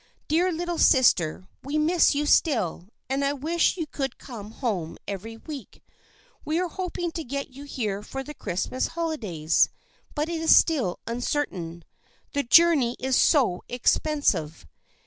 [0.27, 5.37] Dear little sister, we miss you still, and I wish you could come home every
[5.37, 5.83] week.
[6.43, 9.69] We are hoping to get you here for the Christmas holidays,
[10.15, 11.83] but it is still uncertain.
[12.33, 14.65] The journey is so expensive